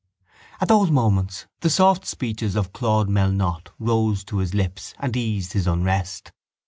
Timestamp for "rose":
3.77-4.23